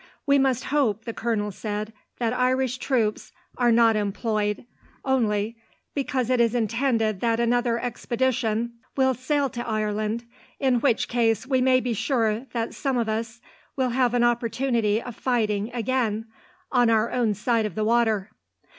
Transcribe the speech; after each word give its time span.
"We 0.25 0.39
must 0.39 0.63
hope," 0.73 1.05
the 1.05 1.13
colonel 1.13 1.51
said, 1.51 1.93
"that 2.17 2.33
Irish 2.33 2.79
troops 2.79 3.31
are 3.55 3.71
not 3.71 3.95
employed, 3.95 4.65
only 5.05 5.57
because 5.93 6.31
it 6.31 6.41
is 6.41 6.55
intended 6.55 7.19
that 7.19 7.39
another 7.39 7.77
expedition 7.77 8.73
will 8.97 9.13
sail 9.13 9.47
to 9.51 9.67
Ireland, 9.67 10.23
in 10.59 10.79
which 10.81 11.07
case 11.07 11.45
we 11.45 11.61
may 11.61 11.79
be 11.81 11.93
sure 11.93 12.47
that 12.51 12.73
some 12.73 12.97
of 12.97 13.07
us 13.09 13.41
will 13.75 13.89
have 13.89 14.15
an 14.15 14.23
opportunity 14.23 14.99
of 14.99 15.15
fighting, 15.15 15.69
again, 15.71 16.25
on 16.71 16.89
our 16.89 17.11
own 17.11 17.35
side 17.35 17.67
of 17.67 17.75
the 17.75 17.83
water. 17.85 18.31